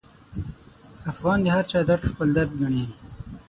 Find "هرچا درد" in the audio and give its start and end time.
1.55-2.03